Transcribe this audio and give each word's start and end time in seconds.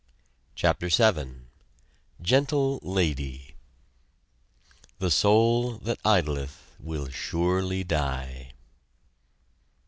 CHAPTER 0.55 0.89
VII 0.89 1.41
GENTLE 2.23 2.79
LADY 2.81 3.53
The 4.97 5.11
soul 5.11 5.77
that 5.77 5.99
idleth 6.03 6.73
will 6.79 7.09
surely 7.11 7.83
die. 7.83 8.53